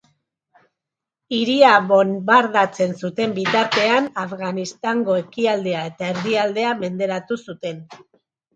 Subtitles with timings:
[1.35, 7.89] Hiria bonbardatzen zuten bitartean, Afganistango ekialdea eta erdialdea menderatu zuten.